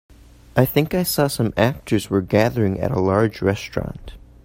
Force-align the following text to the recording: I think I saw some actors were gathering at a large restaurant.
I 0.55 0.65
think 0.65 0.95
I 0.95 1.03
saw 1.03 1.27
some 1.27 1.53
actors 1.55 2.09
were 2.09 2.23
gathering 2.23 2.79
at 2.79 2.89
a 2.89 2.99
large 2.99 3.39
restaurant. 3.39 4.13